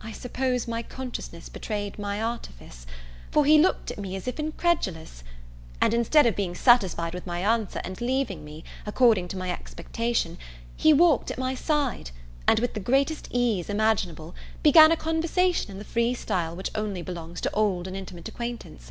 [0.00, 2.86] I suppose my consciousness betrayed my artifice,
[3.30, 5.22] for he looked at me as if incredulous;
[5.82, 10.38] and, instead of being satisfied with my answer and leaving me, according to my expectation,
[10.74, 12.10] he walked at my side,
[12.48, 17.02] and, with the greatest ease imaginable, began a conversation in the free style which only
[17.02, 18.90] belongs to old and intimate acquaintance.